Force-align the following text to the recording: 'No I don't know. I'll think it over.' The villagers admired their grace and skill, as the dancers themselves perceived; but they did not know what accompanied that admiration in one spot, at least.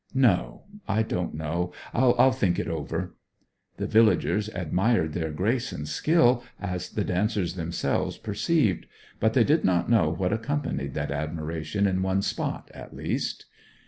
'No 0.15 0.63
I 0.87 1.03
don't 1.03 1.35
know. 1.35 1.73
I'll 1.93 2.31
think 2.31 2.57
it 2.57 2.67
over.' 2.67 3.15
The 3.77 3.85
villagers 3.85 4.49
admired 4.49 5.13
their 5.13 5.29
grace 5.29 5.71
and 5.71 5.87
skill, 5.87 6.43
as 6.59 6.89
the 6.89 7.03
dancers 7.03 7.53
themselves 7.53 8.17
perceived; 8.17 8.87
but 9.19 9.35
they 9.35 9.43
did 9.43 9.63
not 9.63 9.91
know 9.91 10.09
what 10.09 10.33
accompanied 10.33 10.95
that 10.95 11.11
admiration 11.11 11.85
in 11.85 12.01
one 12.01 12.23
spot, 12.23 12.71
at 12.73 12.95
least. 12.95 13.45